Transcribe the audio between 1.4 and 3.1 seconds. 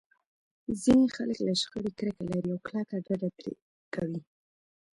له شخړې کرکه لري او کلکه